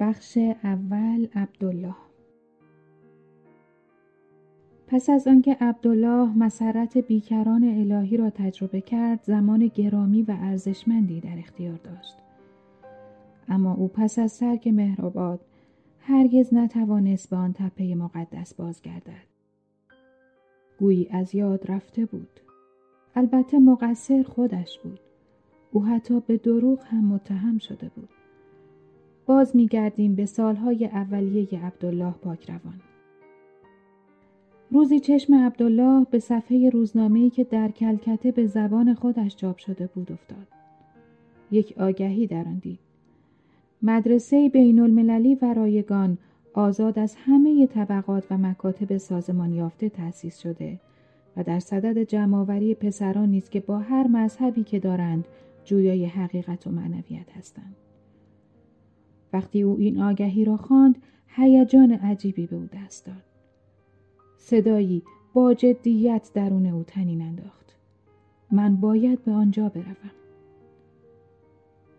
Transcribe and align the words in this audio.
بخش 0.00 0.38
اول 0.64 1.26
عبدالله. 1.34 1.94
پس 4.86 5.10
از 5.10 5.28
آنکه 5.28 5.56
عبدالله 5.60 6.38
مسرت 6.38 6.98
بیکران 6.98 7.64
الهی 7.64 8.16
را 8.16 8.30
تجربه 8.30 8.80
کرد 8.80 9.22
زمان 9.22 9.66
گرامی 9.66 10.22
و 10.22 10.36
ارزشمندی 10.40 11.20
در 11.20 11.38
اختیار 11.38 11.78
داشت. 11.84 12.16
اما 13.48 13.74
او 13.74 13.88
پس 13.88 14.18
از 14.18 14.38
ترک 14.38 14.68
مهرآباد 14.68 15.40
هرگز 16.00 16.54
نتوانست 16.54 17.30
به 17.30 17.36
آن 17.36 17.52
تپه 17.52 17.94
مقدس 17.94 18.54
بازگردد. 18.54 19.28
گویی 20.78 21.08
از 21.10 21.34
یاد 21.34 21.70
رفته 21.70 22.06
بود. 22.06 22.40
البته 23.14 23.58
مقصر 23.58 24.22
خودش 24.22 24.78
بود. 24.78 25.00
او 25.72 25.84
حتی 25.84 26.20
به 26.20 26.36
دروغ 26.36 26.84
هم 26.84 27.04
متهم 27.04 27.58
شده 27.58 27.88
بود. 27.88 28.08
باز 29.28 29.56
میگردیم 29.56 30.14
به 30.14 30.26
سالهای 30.26 30.86
اولیه 30.86 31.64
عبدالله 31.66 32.12
پاکروان 32.12 32.80
روزی 34.70 35.00
چشم 35.00 35.34
عبدالله 35.34 36.06
به 36.10 36.18
صفحه 36.18 36.70
روزنامه‌ای 36.70 37.30
که 37.30 37.44
در 37.44 37.68
کلکته 37.68 38.32
به 38.32 38.46
زبان 38.46 38.94
خودش 38.94 39.36
چاپ 39.36 39.58
شده 39.58 39.86
بود 39.86 40.12
افتاد. 40.12 40.46
یک 41.50 41.74
آگهی 41.78 42.26
در 42.26 42.44
آن 42.44 42.58
دید. 42.62 42.78
مدرسه 43.82 44.48
بین 44.48 44.80
المللی 44.80 45.34
و 45.34 45.54
رایگان 45.54 46.18
آزاد 46.54 46.98
از 46.98 47.16
همه 47.18 47.66
طبقات 47.66 48.24
و 48.30 48.38
مکاتب 48.38 48.96
سازمان 48.96 49.52
یافته 49.52 49.88
تأسیس 49.88 50.38
شده 50.38 50.80
و 51.36 51.42
در 51.42 51.60
صدد 51.60 52.02
جمعآوری 52.02 52.74
پسران 52.74 53.28
نیست 53.28 53.50
که 53.50 53.60
با 53.60 53.78
هر 53.78 54.06
مذهبی 54.06 54.64
که 54.64 54.78
دارند 54.78 55.24
جویای 55.64 56.04
حقیقت 56.04 56.66
و 56.66 56.70
معنویت 56.70 57.36
هستند. 57.38 57.76
وقتی 59.32 59.62
او 59.62 59.76
این 59.78 60.02
آگهی 60.02 60.44
را 60.44 60.56
خواند 60.56 61.02
هیجان 61.26 61.92
عجیبی 61.92 62.46
به 62.46 62.56
او 62.56 62.68
دست 62.72 63.06
داد. 63.06 63.24
صدایی 64.36 65.02
با 65.34 65.54
جدیت 65.54 66.30
درون 66.34 66.66
او 66.66 66.82
تنین 66.82 67.22
انداخت. 67.22 67.76
من 68.52 68.76
باید 68.76 69.24
به 69.24 69.32
آنجا 69.32 69.68
بروم. 69.68 70.10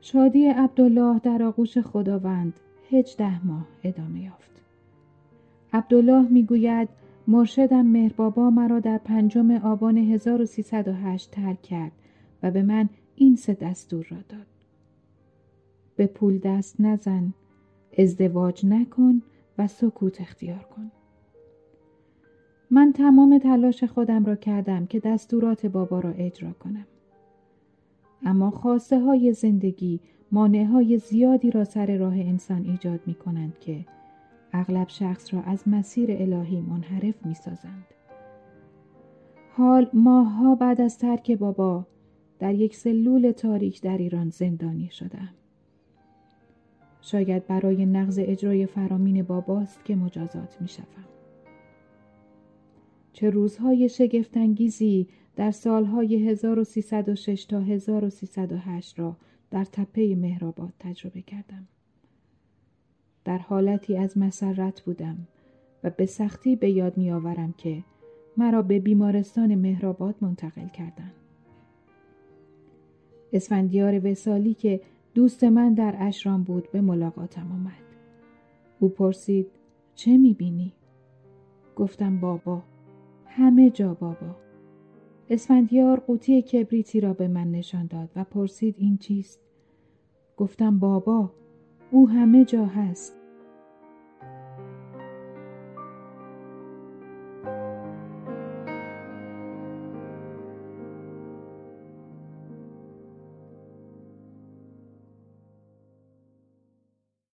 شادی 0.00 0.46
عبدالله 0.46 1.18
در 1.18 1.42
آغوش 1.42 1.78
خداوند 1.78 2.60
هجده 2.90 3.46
ماه 3.46 3.66
ادامه 3.84 4.20
یافت. 4.22 4.62
عبدالله 5.72 6.28
می‌گوید 6.28 6.88
مرشدم 7.28 7.86
مهربابا 7.86 8.50
مرا 8.50 8.80
در 8.80 8.98
پنجم 8.98 9.50
آبان 9.50 9.96
1308 9.98 11.30
ترک 11.30 11.62
کرد 11.62 11.92
و 12.42 12.50
به 12.50 12.62
من 12.62 12.88
این 13.16 13.36
سه 13.36 13.54
دستور 13.54 14.06
را 14.10 14.18
داد. 14.28 14.53
به 15.96 16.06
پول 16.06 16.38
دست 16.38 16.80
نزن 16.80 17.34
ازدواج 17.98 18.66
نکن 18.66 19.22
و 19.58 19.66
سکوت 19.66 20.20
اختیار 20.20 20.66
کن 20.76 20.90
من 22.70 22.92
تمام 22.92 23.38
تلاش 23.38 23.84
خودم 23.84 24.24
را 24.24 24.36
کردم 24.36 24.86
که 24.86 25.00
دستورات 25.00 25.66
بابا 25.66 26.00
را 26.00 26.10
اجرا 26.10 26.52
کنم 26.52 26.86
اما 28.24 28.50
خواسته 28.50 29.00
های 29.00 29.32
زندگی 29.32 30.00
مانع 30.32 30.64
های 30.64 30.98
زیادی 30.98 31.50
را 31.50 31.64
سر 31.64 31.96
راه 31.96 32.14
انسان 32.14 32.64
ایجاد 32.64 33.00
می 33.06 33.14
کنند 33.14 33.58
که 33.58 33.84
اغلب 34.52 34.88
شخص 34.88 35.34
را 35.34 35.42
از 35.42 35.68
مسیر 35.68 36.10
الهی 36.10 36.60
منحرف 36.60 37.26
می 37.26 37.34
سازند. 37.34 37.86
حال 39.56 39.90
ماهها 39.92 40.54
بعد 40.54 40.80
از 40.80 40.98
ترک 40.98 41.30
بابا 41.30 41.86
در 42.38 42.54
یک 42.54 42.76
سلول 42.76 43.30
تاریک 43.30 43.82
در 43.82 43.98
ایران 43.98 44.30
زندانی 44.30 44.88
شدم. 44.90 45.34
شاید 47.04 47.46
برای 47.46 47.86
نقض 47.86 48.20
اجرای 48.22 48.66
فرامین 48.66 49.22
باباست 49.22 49.84
که 49.84 49.96
مجازات 49.96 50.56
می 50.60 50.68
شدم. 50.68 51.04
چه 53.12 53.30
روزهای 53.30 53.88
شگفتانگیزی 53.88 55.08
در 55.36 55.50
سالهای 55.50 56.28
1306 56.28 57.44
تا 57.44 57.60
1308 57.60 58.98
را 58.98 59.16
در 59.50 59.64
تپه 59.64 60.14
مهرآباد 60.14 60.72
تجربه 60.78 61.22
کردم. 61.22 61.68
در 63.24 63.38
حالتی 63.38 63.96
از 63.96 64.18
مسرت 64.18 64.80
بودم 64.80 65.28
و 65.84 65.90
به 65.90 66.06
سختی 66.06 66.56
به 66.56 66.70
یاد 66.70 66.96
می 66.96 67.10
آورم 67.10 67.54
که 67.58 67.84
مرا 68.36 68.62
به 68.62 68.78
بیمارستان 68.80 69.54
مهرآباد 69.54 70.14
منتقل 70.20 70.68
کردند. 70.68 71.14
اسفندیار 73.32 74.06
وسالی 74.06 74.54
که 74.54 74.80
دوست 75.14 75.44
من 75.44 75.74
در 75.74 75.96
اشرام 75.98 76.42
بود 76.42 76.70
به 76.72 76.80
ملاقاتم 76.80 77.52
آمد. 77.52 77.84
او 78.80 78.88
پرسید 78.88 79.46
چه 79.94 80.16
می‌بینی؟ 80.16 80.72
گفتم 81.76 82.20
بابا. 82.20 82.62
همه 83.26 83.70
جا 83.70 83.94
بابا. 83.94 84.36
اسفندیار 85.30 86.00
قوطی 86.00 86.42
کبریتی 86.42 87.00
را 87.00 87.12
به 87.12 87.28
من 87.28 87.50
نشان 87.50 87.86
داد 87.86 88.10
و 88.16 88.24
پرسید 88.24 88.74
این 88.78 88.98
چیست؟ 88.98 89.40
گفتم 90.36 90.78
بابا 90.78 91.30
او 91.90 92.08
همه 92.08 92.44
جا 92.44 92.66
هست. 92.66 93.16